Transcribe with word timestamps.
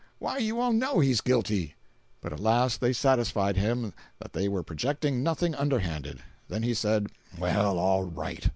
Why 0.17 0.39
you 0.39 0.59
all 0.59 0.73
know 0.73 0.99
he's 0.99 1.21
guilty." 1.21 1.75
But 2.21 2.33
at 2.33 2.39
last 2.39 2.81
they 2.81 2.91
satisfied 2.91 3.55
him 3.55 3.93
that 4.19 4.33
they 4.33 4.47
were 4.47 4.63
projecting 4.63 5.21
nothing 5.21 5.53
underhanded. 5.53 6.23
Then 6.47 6.63
he 6.63 6.73
said: 6.73 7.09
"Well, 7.37 7.77
all 7.77 8.05
right. 8.05 8.49